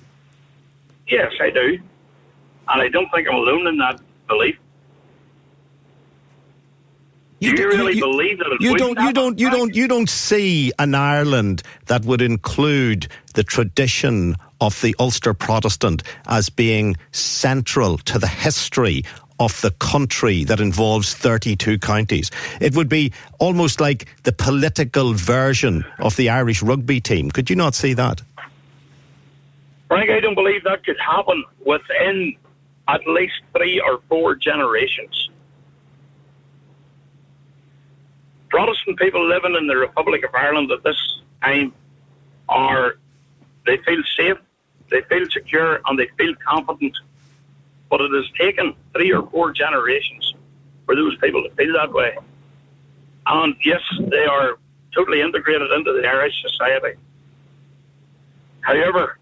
[1.08, 1.80] Yes, I do.
[2.70, 4.58] And I don't think I'm alone in that belief.
[7.44, 8.58] You, do you really you, believe that?
[8.60, 9.00] you don't.
[9.00, 9.40] You don't.
[9.40, 9.76] You don't.
[9.76, 16.50] You don't see an Ireland that would include the tradition of the Ulster Protestant as
[16.50, 19.04] being central to the history
[19.40, 22.32] of the country that involves 32 counties.
[22.62, 27.30] It would be almost like the political version of the Irish rugby team.
[27.30, 28.22] Could you not see that?
[29.88, 32.36] Frank, I don't believe that could happen within
[32.88, 35.30] at least three or four generations.
[38.54, 41.74] Protestant people living in the Republic of Ireland at this time
[42.48, 42.98] are,
[43.66, 44.38] they feel safe,
[44.92, 46.96] they feel secure, and they feel confident.
[47.90, 50.36] But it has taken three or four generations
[50.86, 52.16] for those people to feel that way.
[53.26, 54.60] And yes, they are
[54.94, 57.00] totally integrated into the Irish society.
[58.62, 59.18] However,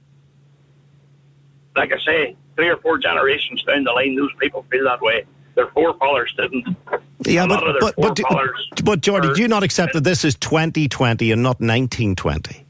[1.78, 5.24] like I say, three or four generations down the line, those people feel that way.
[5.56, 6.76] Their forefathers didn't.
[7.26, 10.36] Yeah, but but but, forefathers but Geordie, were- do you not accept that this is
[10.36, 12.66] 2020 and not 1920?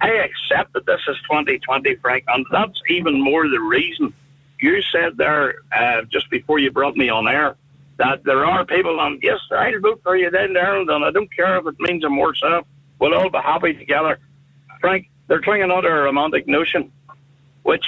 [0.00, 4.12] I accept that this is 2020, Frank, and that's even more the reason.
[4.60, 7.56] You said there uh, just before you brought me on air
[7.98, 9.18] that there are people, on.
[9.22, 12.16] yes, I'll vote for you then, Ireland, and I don't care if it means I'm
[12.18, 12.66] worse off.
[12.98, 14.18] We'll all be happy together.
[14.80, 16.92] Frank, they're clinging on to a romantic notion
[17.62, 17.84] which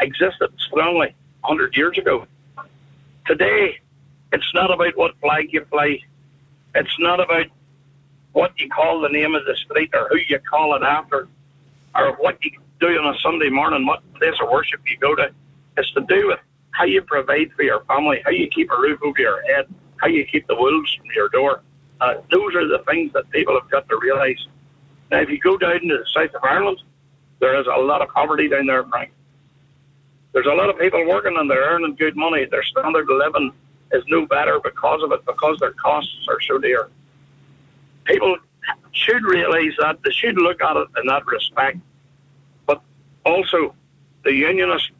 [0.00, 2.26] existed strongly 100 years ago.
[3.26, 3.78] Today,
[4.32, 6.04] it's not about what flag you play.
[6.74, 7.46] It's not about
[8.32, 11.28] what you call the name of the street or who you call it after
[11.94, 15.30] or what you do on a Sunday morning, what place of worship you go to.
[15.76, 16.40] It's to do with
[16.72, 20.08] how you provide for your family, how you keep a roof over your head, how
[20.08, 21.62] you keep the wolves from your door.
[22.00, 24.38] Uh, those are the things that people have got to realise.
[25.10, 26.80] Now, if you go down into the south of Ireland,
[27.40, 29.10] there is a lot of poverty down there, Frank.
[30.32, 32.44] There's a lot of people working and they're earning good money.
[32.44, 33.52] Their standard living
[33.92, 36.88] is no better because of it, because their costs are so dear.
[38.04, 38.36] People
[38.92, 39.98] should realise that.
[40.04, 41.78] They should look at it in that respect.
[42.66, 42.82] But
[43.24, 43.74] also,
[44.24, 44.90] the Unionists,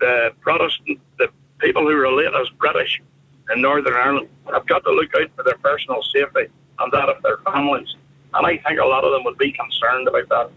[0.00, 1.28] the Protestant, the
[1.58, 3.00] people who relate as British
[3.52, 6.46] in Northern Ireland have got to look out for their personal safety
[6.78, 7.94] and that of their families.
[8.34, 10.50] And I think a lot of them would be concerned about that.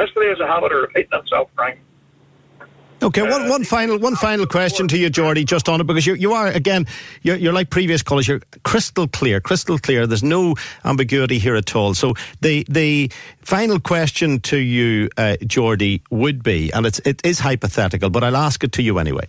[0.00, 1.80] History is a habit of repeating itself, Frank.
[3.02, 6.14] Okay, one, one final one final question to you, Geordie, just on it because you
[6.14, 6.86] you are again
[7.22, 8.28] you're, you're like previous callers.
[8.28, 10.06] You're crystal clear, crystal clear.
[10.06, 11.94] There's no ambiguity here at all.
[11.94, 13.10] So the the
[13.40, 18.36] final question to you, uh, Geordie, would be, and it's it is hypothetical, but I'll
[18.36, 19.26] ask it to you anyway.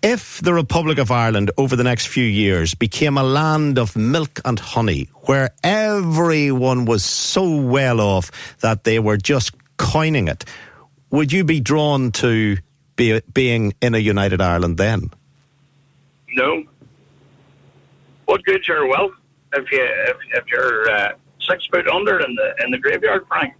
[0.00, 4.40] If the Republic of Ireland over the next few years became a land of milk
[4.46, 8.30] and honey, where everyone was so well off
[8.60, 10.46] that they were just coining it,
[11.10, 12.56] would you be drawn to
[13.00, 15.10] be, being in a united Ireland then?
[16.34, 16.64] No.
[18.26, 19.12] What good's your wealth
[19.54, 21.12] if you if, if you're uh,
[21.48, 23.54] six foot under in the in the graveyard, Frank?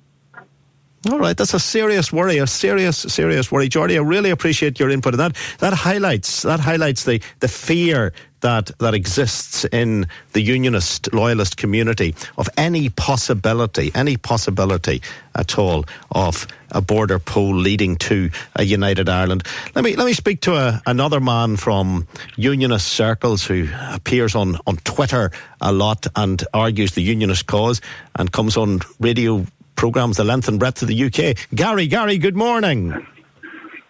[1.09, 3.97] All right, that's a serious worry, a serious, serious worry, Geordie.
[3.97, 8.71] I really appreciate your input, and that that highlights that highlights the the fear that
[8.81, 15.01] that exists in the unionist loyalist community of any possibility, any possibility
[15.35, 19.45] at all of a border poll leading to a united Ireland.
[19.75, 24.59] Let me let me speak to a, another man from unionist circles who appears on
[24.67, 25.33] on Twitter
[25.63, 27.81] a lot and argues the unionist cause
[28.17, 29.47] and comes on radio
[29.81, 31.35] programs the length and breadth of the UK.
[31.55, 32.95] Gary, Gary, good morning.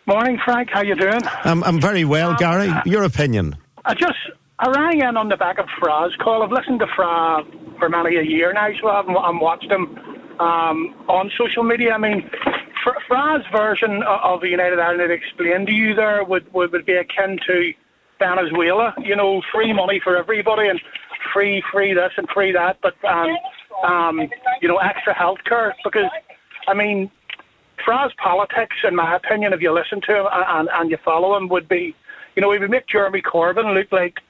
[0.07, 0.71] Morning, Frank.
[0.71, 1.21] How you doing?
[1.43, 2.71] I'm, I'm very well, Gary.
[2.87, 3.57] Your opinion?
[3.85, 4.15] I just
[4.61, 6.45] I rang in on the back of Fra's call.
[6.45, 7.43] I've listened to Fra
[7.81, 9.99] for many a year now, so I've, I've watched him
[10.39, 11.91] um, on social media.
[11.91, 12.31] I mean,
[12.85, 16.95] Fra- Fra's version of the United Ireland explained to you there would, would, would be
[16.95, 17.73] akin to
[18.21, 18.95] Venezuela.
[19.03, 20.81] You know, free money for everybody and
[21.33, 23.31] free, free this and free that, but um,
[23.85, 24.21] um,
[24.61, 26.11] you know, extra health care because,
[26.69, 27.11] I mean,
[27.85, 31.49] Fra's politics, in my opinion, if you listen to him and, and you follow him,
[31.49, 31.95] would be,
[32.37, 34.21] you know, he would make Jeremy Corbyn look like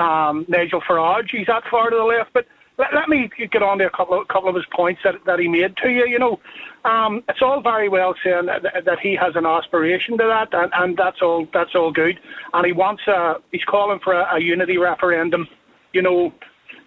[0.00, 1.30] um, Nigel Farage.
[1.30, 2.32] He's that far to the left.
[2.32, 2.46] But
[2.78, 5.38] let, let me get on to a couple of, couple of his points that, that
[5.38, 6.06] he made to you.
[6.06, 6.40] You know,
[6.84, 10.70] um, it's all very well saying that, that he has an aspiration to that, and,
[10.74, 12.20] and that's all that's all good.
[12.52, 15.48] And he wants a, he's calling for a, a unity referendum.
[15.92, 16.32] You know,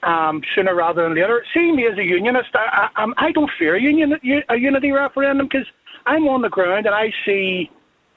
[0.04, 1.44] um, sooner rather than later.
[1.54, 2.50] See me as a unionist.
[2.56, 5.68] I, I, I'm- don't fear a, union, a unity referendum because
[6.06, 7.70] I'm on the ground and I see,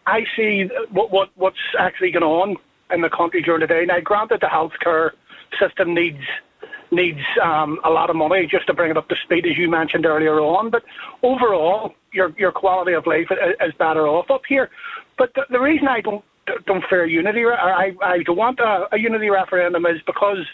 [0.07, 2.57] I see what, what what's actually going on
[2.93, 3.85] in the country during the day.
[3.85, 5.11] Now, granted, the healthcare
[5.61, 6.23] system needs
[6.91, 9.69] needs um, a lot of money just to bring it up to speed, as you
[9.71, 10.71] mentioned earlier on.
[10.71, 10.83] But
[11.23, 14.71] overall, your your quality of life is, is better off up here.
[15.19, 16.25] But the, the reason I don't
[16.67, 20.45] don't fear unity, or I I don't want a, a unity referendum, is because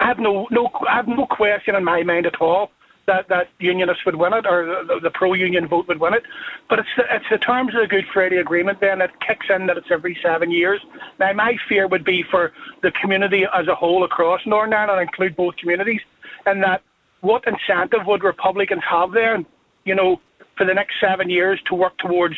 [0.00, 2.70] I have no no I have no question in my mind at all
[3.06, 6.24] that that unionists would win it or the, the pro-union vote would win it.
[6.68, 9.66] But it's the, it's the terms of the Good Friday Agreement then that kicks in
[9.66, 10.80] that it's every seven years.
[11.18, 15.08] Now my fear would be for the community as a whole across Northern Ireland, and
[15.08, 16.00] include both communities,
[16.46, 16.82] and that
[17.20, 19.42] what incentive would Republicans have there,
[19.84, 20.20] you know,
[20.56, 22.36] for the next seven years to work towards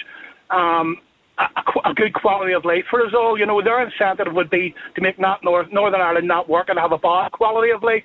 [0.50, 0.98] um,
[1.38, 3.38] a, a good quality of life for us all.
[3.38, 6.78] You know, their incentive would be to make not North, Northern Ireland not work and
[6.78, 8.04] have a bad quality of life,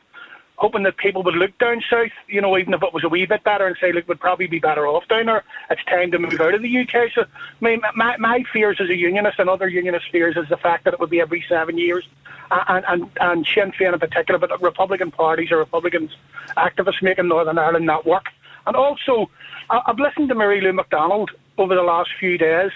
[0.57, 3.25] hoping that people would look down south, you know, even if it was a wee
[3.25, 5.43] bit better and say, look, we'd probably be better off down there.
[5.69, 7.11] It's time to move out of the UK.
[7.13, 7.25] So,
[7.59, 10.93] mean, my, my fears as a unionist and other unionist fears is the fact that
[10.93, 12.07] it would be every seven years.
[12.51, 16.11] And, and, and Sinn Féin in particular, but Republican parties or Republicans,
[16.55, 18.27] activists making Northern Ireland not work.
[18.67, 19.29] And also,
[19.69, 22.71] I've listened to Mary Lou McDonald over the last few days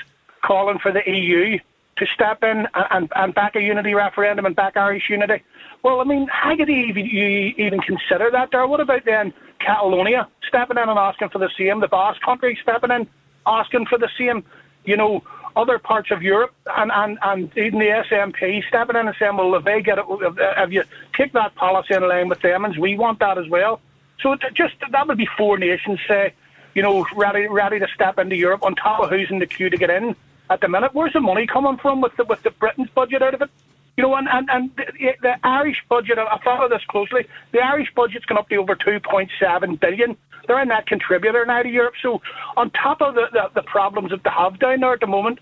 [0.47, 1.59] calling for the EU
[1.97, 5.43] to step in and, and back a unity referendum and back Irish unity.
[5.83, 8.65] Well, I mean, how could you even, you even consider that there?
[8.65, 11.79] What about then Catalonia stepping in and asking for the same?
[11.79, 13.07] The Basque country stepping in,
[13.45, 14.43] asking for the same?
[14.85, 15.23] You know,
[15.55, 19.55] other parts of Europe and, and, and even the SNP stepping in and saying, well,
[19.55, 20.83] if they get it, if you
[21.13, 23.81] take that policy in line with them, and we want that as well.
[24.21, 26.33] So just that would be four nations, say,
[26.73, 29.69] you know, ready ready to step into Europe on top of who's in the queue
[29.69, 30.15] to get in
[30.49, 30.91] at the minute.
[30.93, 33.49] Where's the money coming from with the with the Britain's budget out of it?
[33.97, 37.87] You know, and, and, and the, the Irish budget, I follow this closely, the Irish
[37.95, 40.15] budget's gone up to over 2.7 billion.
[40.47, 41.95] They're a net contributor now to Europe.
[42.03, 42.21] So
[42.55, 45.39] on top of the, the, the problems that they have down there at the moment,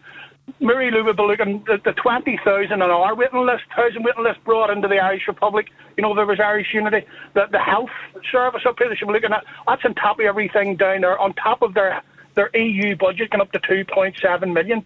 [0.59, 4.43] Mary Lou would be looking at the 20,000 an hour waiting list, 1,000 waiting list
[4.43, 5.67] brought into the Irish Republic.
[5.97, 7.05] You know, there was Irish Unity.
[7.33, 7.89] The, the health
[8.31, 11.19] service up here, they should be looking at, that's on top of everything down there,
[11.19, 12.01] on top of their,
[12.35, 14.85] their EU budget going up to 2.7 million.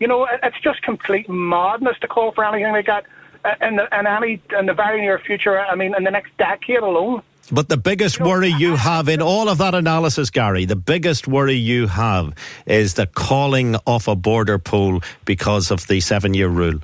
[0.00, 3.04] You know, it's just complete madness to call for anything like that
[3.44, 5.58] uh, in the, in any in the very near future.
[5.58, 7.22] I mean, in the next decade alone.
[7.50, 11.54] But the biggest worry you have in all of that analysis, Gary, the biggest worry
[11.54, 12.34] you have
[12.66, 16.80] is the calling off a border poll because of the seven-year rule.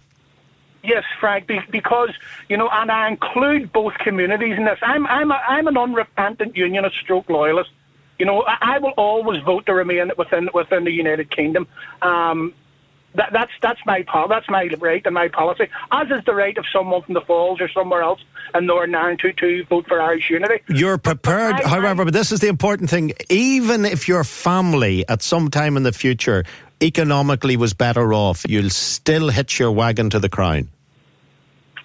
[0.82, 2.10] Yes, Frank, because
[2.48, 4.78] you know, and I include both communities in this.
[4.82, 7.70] I'm I'm a, I'm an unrepentant unionist, stroke loyalist.
[8.18, 11.66] You know, I, I will always vote to remain within within the United Kingdom.
[12.02, 12.54] Um,
[13.14, 16.56] that, that's that's my pol- that's my right and my policy, as is the right
[16.58, 18.20] of someone from the Falls or somewhere else
[18.54, 20.62] in Northern Ireland to, to vote for Irish unity.
[20.68, 23.12] You're prepared, I, however, I, but this is the important thing.
[23.28, 26.44] Even if your family at some time in the future
[26.82, 30.68] economically was better off, you'll still hitch your wagon to the crown.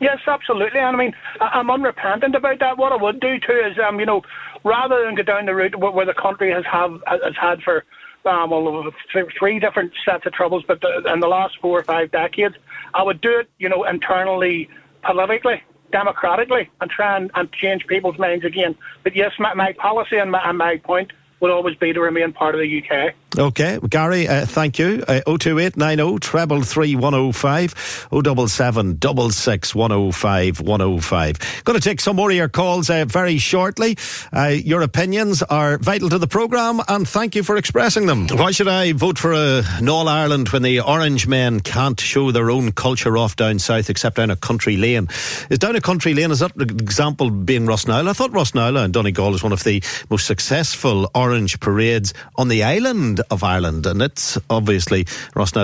[0.01, 0.79] Yes, absolutely.
[0.79, 2.77] And I mean, I'm unrepentant about that.
[2.77, 4.21] What I would do too is, um, you know,
[4.63, 7.83] rather than go down the route where the country has have has had for
[8.25, 8.91] um, well,
[9.37, 12.55] three different sets of troubles, but in the last four or five decades,
[12.93, 14.69] I would do it, you know, internally,
[15.03, 18.75] politically, democratically, and try and, and change people's minds again.
[19.03, 22.33] But yes, my, my policy and my, and my point will always be to remain
[22.33, 23.15] part of the UK.
[23.37, 25.03] Okay, Gary, uh, thank you.
[25.07, 28.99] Uh, 02890 treble 3105 077
[29.31, 31.63] 66 105 105.
[31.63, 33.97] Going to take some more of your calls uh, very shortly.
[34.33, 38.27] Uh, your opinions are vital to the programme and thank you for expressing them.
[38.27, 42.31] Why should I vote for a, an All Ireland when the Orange men can't show
[42.31, 45.07] their own culture off down south except down a country lane?
[45.49, 48.09] Is down a country lane, is that an example being Ross Rossnowlagh?
[48.09, 51.28] I thought Ross Rossnowlagh and Donegal is one of the most successful orange
[51.59, 55.05] parades on the island of Ireland, and it's obviously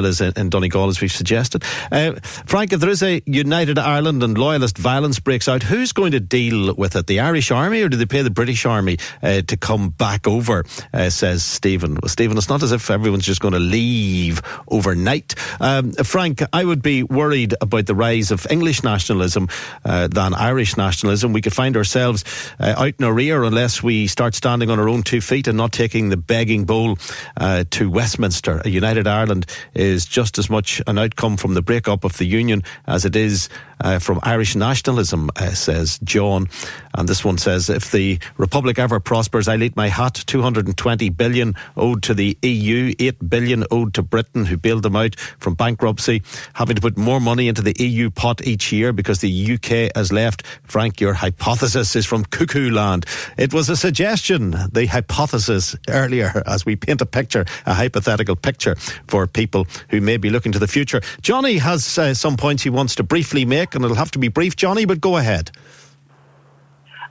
[0.05, 1.63] is in, in Donegal, as we've suggested.
[1.91, 2.13] Uh,
[2.45, 6.19] Frank, if there is a united Ireland and loyalist violence breaks out, who's going to
[6.19, 7.07] deal with it?
[7.07, 10.65] The Irish Army, or do they pay the British Army uh, to come back over?
[10.93, 11.95] Uh, says Stephen.
[12.01, 15.35] Well, Stephen, it's not as if everyone's just going to leave overnight.
[15.59, 19.49] Um, Frank, I would be worried about the rise of English nationalism
[19.83, 21.33] uh, than Irish nationalism.
[21.33, 22.23] We could find ourselves
[22.59, 25.54] uh, out in our rear unless we start standing on our own two feet and
[25.55, 26.97] not taking the begging bowl
[27.37, 28.61] uh, to Westminster.
[28.65, 32.63] A united Ireland is just as much an outcome from the breakup of the Union
[32.87, 33.49] as it is
[33.81, 36.47] uh, from Irish nationalism, uh, says John.
[36.93, 40.23] And this one says, if the Republic ever prospers, I'll eat my hat.
[40.25, 45.19] 220 billion owed to the EU, 8 billion owed to Britain, who bailed them out
[45.39, 49.53] from bankruptcy, having to put more money into the EU pot each year because the
[49.53, 50.43] UK has left.
[50.63, 53.05] Frank, your hypothesis is from cuckoo land.
[53.37, 55.44] It was a suggestion, the hypothesis
[55.89, 58.75] earlier, as we paint a picture, a hypothetical picture
[59.07, 61.01] for people who may be looking to the future.
[61.21, 64.27] Johnny has uh, some points he wants to briefly make, and it'll have to be
[64.27, 65.51] brief, Johnny, but go ahead.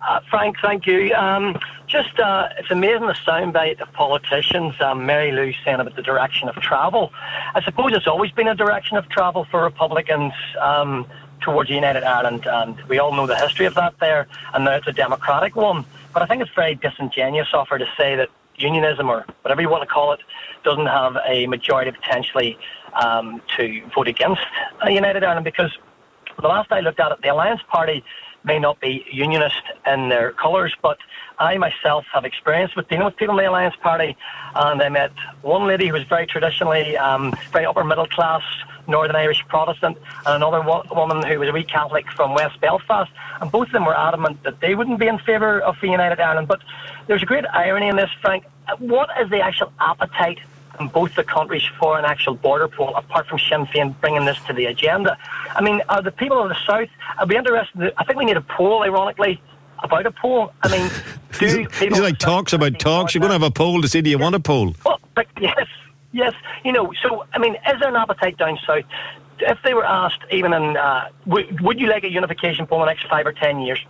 [0.07, 1.15] Uh, Frank, thank you.
[1.15, 4.75] Um, just, uh, it's amazing the soundbite of politicians.
[4.81, 7.11] Um, Mary Lou saying about the direction of travel.
[7.55, 11.07] I suppose it's always been a direction of travel for Republicans um,
[11.41, 14.89] towards United Ireland, and we all know the history of that there, and now it's
[14.89, 15.85] a democratic one.
[16.15, 19.69] But I think it's very disingenuous of her to say that unionism, or whatever you
[19.69, 20.21] want to call it,
[20.63, 22.57] doesn't have a majority potentially
[23.03, 24.41] um, to vote against
[24.87, 25.45] United Ireland.
[25.45, 25.77] Because
[26.41, 28.05] the last I looked at it, the Alliance Party
[28.45, 30.99] may not be unionist in their colours, but
[31.39, 34.17] I myself have experience with dealing with people in the Alliance Party,
[34.55, 38.43] and I met one lady who was very traditionally um, very upper middle class
[38.87, 43.11] Northern Irish Protestant, and another wo- woman who was a wee Catholic from West Belfast,
[43.41, 46.21] and both of them were adamant that they wouldn't be in favour of the United
[46.21, 46.49] Ireland.
[46.49, 46.61] But
[47.07, 48.45] there's a great irony in this, Frank.
[48.79, 50.39] What is the actual appetite
[50.81, 54.39] in both the countries for an actual border poll, apart from Sinn Féin bringing this
[54.47, 55.17] to the agenda.
[55.55, 58.37] I mean, are the people of the South, I'd be interested, I think we need
[58.37, 59.41] a poll, ironically,
[59.83, 60.53] about a poll.
[60.63, 60.91] I mean,
[61.39, 62.03] do people...
[62.03, 63.15] like talks about talks.
[63.15, 64.75] You're going to have a poll to see do you want a poll?
[64.85, 65.67] Well, but yes,
[66.13, 66.35] yes.
[66.65, 68.85] You know, so, I mean, is there an appetite down south
[69.41, 72.87] if they were asked, even in, uh, would, would you like a unification for the
[72.87, 73.81] next five or ten years?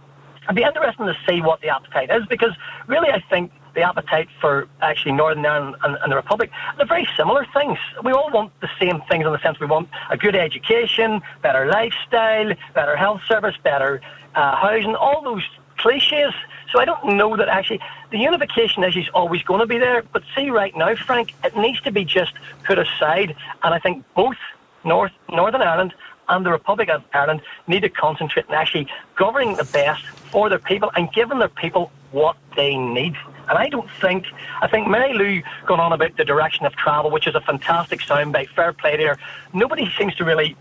[0.45, 2.53] It'd be interesting to see what the appetite is because
[2.87, 7.09] really I think the appetite for actually Northern Ireland and, and, the Republic, they're very
[7.17, 7.79] similar things.
[8.03, 11.67] We all want the same things in the sense we want a good education, better
[11.67, 14.01] lifestyle, better health service, better
[14.35, 15.43] uh, housing, all those
[15.79, 16.33] cliches.
[16.73, 20.03] So I don't know that actually the unification issue is always going to be there.
[20.03, 22.33] But see, right now, Frank, it needs to be just
[22.65, 23.37] put aside.
[23.63, 24.37] And I think both
[24.85, 25.95] North Northern Ireland
[26.29, 30.59] and the Republic of Ireland need to concentrate on actually governing the best for their
[30.59, 33.15] people and giving their people what they need.
[33.55, 34.27] And I don't think,
[34.61, 38.01] I think Mary Lou gone on about the direction of travel, which is a fantastic
[38.01, 39.17] soundbite, fair play there.
[39.53, 40.57] Nobody seems to really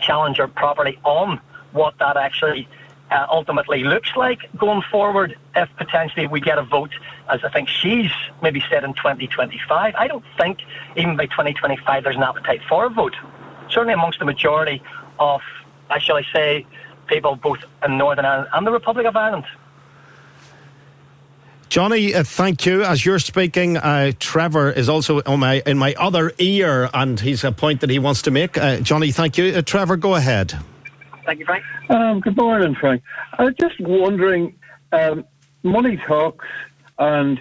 [0.00, 2.66] challenge her properly on what that actually
[3.12, 6.90] uh, ultimately looks like going forward if potentially we get a vote,
[7.30, 8.10] as I think she's
[8.42, 9.94] maybe said in 2025.
[9.94, 10.58] I don't think
[10.96, 13.14] even by 2025 there's an appetite for a vote.
[13.70, 14.82] Certainly amongst the majority
[15.20, 15.40] of,
[15.88, 16.66] uh, shall I say,
[17.06, 19.44] people both in Northern Ireland and the Republic of Ireland.
[21.74, 22.84] Johnny, uh, thank you.
[22.84, 27.42] As you're speaking, uh, Trevor is also on my in my other ear, and he's
[27.42, 28.56] a point that he wants to make.
[28.56, 29.46] Uh, Johnny, thank you.
[29.46, 30.56] Uh, Trevor, go ahead.
[31.26, 31.64] Thank you, Frank.
[31.90, 33.02] Um, good morning, Frank.
[33.36, 34.54] I was just wondering,
[34.92, 35.24] um,
[35.64, 36.44] money talks,
[37.00, 37.40] and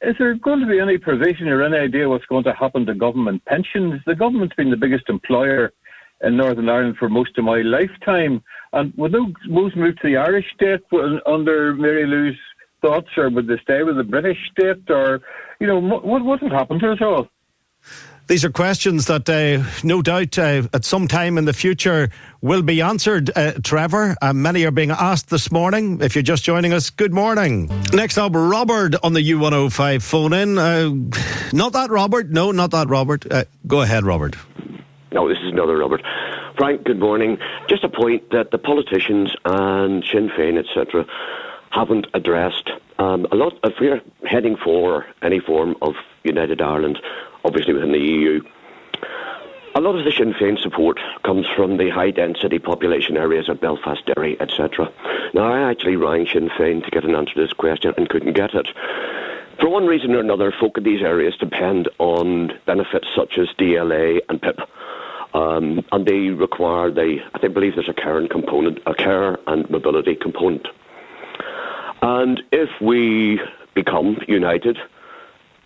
[0.00, 2.94] is there going to be any provision or any idea what's going to happen to
[2.94, 4.00] government pensions?
[4.06, 5.72] The government's been the biggest employer
[6.20, 10.46] in Northern Ireland for most of my lifetime, and would those move to the Irish
[10.54, 10.82] state
[11.26, 12.38] under Mary Lou's
[12.80, 15.20] thoughts, or would they stay with the British state, or
[15.60, 17.28] you know, what what would happen to us all?
[18.28, 22.10] These are questions that uh, no doubt uh, at some time in the future
[22.40, 24.16] will be answered, uh, Trevor.
[24.20, 26.00] Uh, many are being asked this morning.
[26.00, 27.70] If you're just joining us, good morning.
[27.92, 30.58] Next up, Robert on the U105 phone in.
[30.58, 30.90] Uh,
[31.52, 32.28] not that Robert.
[32.30, 33.30] No, not that Robert.
[33.30, 34.34] Uh, go ahead, Robert.
[35.12, 36.02] No, this is another Robert.
[36.58, 37.38] Frank, good morning.
[37.68, 41.06] Just a point that the politicians and Sinn Féin, etc.,
[41.76, 42.70] haven't addressed.
[42.98, 46.98] Um, a lot, if we're heading for any form of United Ireland,
[47.44, 48.42] obviously within the EU,
[49.74, 53.60] a lot of the Sinn Féin support comes from the high density population areas of
[53.60, 54.90] Belfast, Derry, etc.
[55.34, 58.32] Now, I actually rang Sinn Féin to get an answer to this question and couldn't
[58.32, 58.66] get it.
[59.60, 64.20] For one reason or another, folk in these areas depend on benefits such as DLA
[64.30, 64.60] and PIP.
[65.34, 69.68] Um, and they require, they, I think, believe there's a care component, a care and
[69.68, 70.66] mobility component.
[72.06, 73.40] And if we
[73.74, 74.78] become united,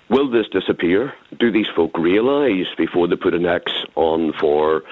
[0.09, 1.13] will this disappear?
[1.39, 4.85] Do these folk realise before they put an X on for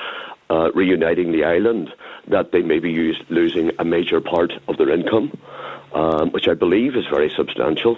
[0.51, 1.91] uh, reuniting the island
[2.27, 5.33] that they may be used, losing a major part of their income,
[5.95, 7.97] um, which I believe is very substantial?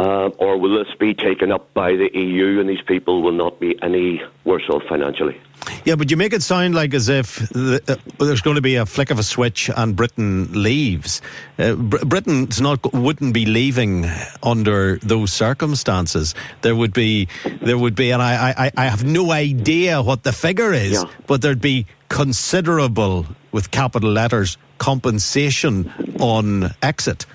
[0.00, 3.60] Uh, or will this be taken up by the EU and these people will not
[3.60, 5.38] be any worse off financially?
[5.84, 8.76] Yeah, but you make it sound like as if the, uh, there's going to be
[8.76, 11.20] a flick of a switch and Britain leaves.
[11.58, 14.06] Uh, Br- Britain's not wouldn't be leaving
[14.42, 16.34] under those circumstances.
[16.62, 17.28] There would be,
[17.60, 21.10] there would be, and I, I, I have no idea what the figure is, yeah.
[21.26, 27.26] but there'd be considerable, with capital letters, compensation on exit.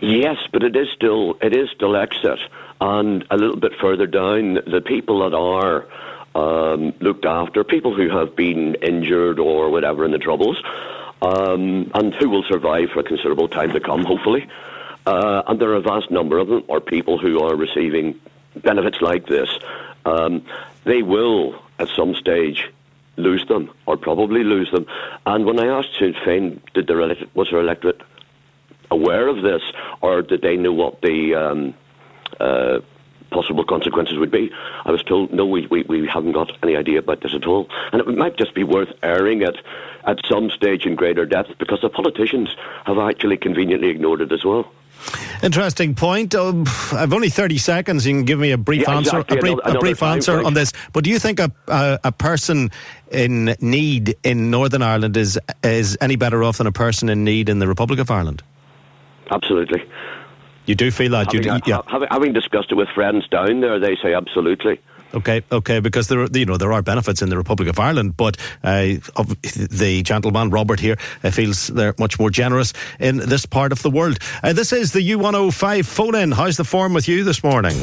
[0.00, 2.38] Yes, but it is still it is still exit,
[2.80, 5.86] and a little bit further down, the people that are
[6.34, 10.62] um, looked after, people who have been injured or whatever in the troubles,
[11.20, 14.48] um, and who will survive for a considerable time to come, hopefully.
[15.06, 18.18] Uh, and there are a vast number of them, are people who are receiving
[18.56, 19.48] benefits like this.
[20.04, 20.44] Um,
[20.84, 22.70] they will, at some stage,
[23.16, 24.86] lose them, or probably lose them.
[25.26, 26.98] And when I asked Sinn Féin, did their
[27.34, 28.00] was their electorate
[28.90, 29.62] aware of this,
[30.00, 31.74] or did they know what the um,
[32.38, 32.80] uh,
[33.30, 34.50] possible consequences would be.
[34.84, 37.68] I was told, no, we, we, we haven't got any idea about this at all.
[37.92, 39.56] And it might just be worth airing it
[40.04, 44.44] at some stage in greater depth because the politicians have actually conveniently ignored it as
[44.44, 44.70] well.
[45.42, 46.34] Interesting point.
[46.34, 48.06] Um, I've only thirty seconds.
[48.06, 49.38] You can give me a brief yeah, answer, exactly.
[49.38, 50.74] a brief, another, a brief answer on this.
[50.92, 52.70] But do you think a, a, a person
[53.10, 57.48] in need in Northern Ireland is is any better off than a person in need
[57.48, 58.42] in the Republic of Ireland?
[59.30, 59.84] Absolutely.
[60.66, 61.80] You do feel that having, you do, yeah.
[61.86, 64.80] having, having discussed it with friends down there, they say absolutely.
[65.12, 68.16] Okay, okay, because there, are, you know, there are benefits in the Republic of Ireland,
[68.16, 68.94] but uh,
[69.52, 73.90] the gentleman Robert here uh, feels they're much more generous in this part of the
[73.90, 74.18] world.
[74.42, 76.30] Uh, this is the U105 phone in.
[76.30, 77.82] How's the form with you this morning?